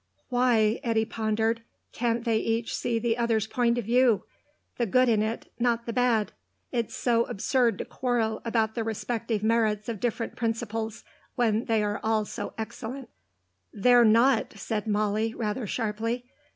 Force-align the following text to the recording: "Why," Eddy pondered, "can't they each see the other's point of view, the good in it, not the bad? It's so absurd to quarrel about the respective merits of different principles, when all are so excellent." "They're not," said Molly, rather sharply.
"Why," 0.29 0.79
Eddy 0.81 1.05
pondered, 1.05 1.61
"can't 1.91 2.23
they 2.25 2.39
each 2.39 2.75
see 2.75 2.97
the 2.97 3.19
other's 3.19 3.45
point 3.45 3.77
of 3.77 3.85
view, 3.85 4.23
the 4.79 4.87
good 4.87 5.07
in 5.07 5.21
it, 5.21 5.51
not 5.59 5.85
the 5.85 5.93
bad? 5.93 6.31
It's 6.71 6.95
so 6.95 7.25
absurd 7.25 7.77
to 7.77 7.85
quarrel 7.85 8.41
about 8.43 8.73
the 8.73 8.83
respective 8.83 9.43
merits 9.43 9.87
of 9.87 9.99
different 9.99 10.35
principles, 10.35 11.03
when 11.35 11.67
all 11.69 12.21
are 12.21 12.25
so 12.25 12.55
excellent." 12.57 13.09
"They're 13.71 14.03
not," 14.03 14.53
said 14.53 14.87
Molly, 14.87 15.35
rather 15.35 15.67
sharply. 15.67 16.25